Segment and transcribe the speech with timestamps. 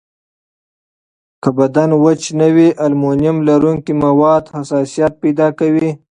[1.43, 5.89] که بدن وچ نه وي، المونیم لرونکي مواد حساسیت پیدا کوي.